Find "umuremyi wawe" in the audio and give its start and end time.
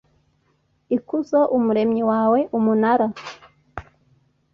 1.57-2.39